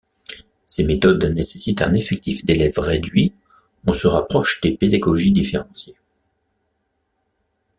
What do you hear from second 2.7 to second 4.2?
réduit, on se